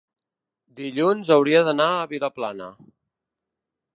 dilluns 0.79 1.29
hauria 1.35 1.61
d'anar 1.69 1.87
a 1.99 2.09
Vilaplana. 2.15 2.73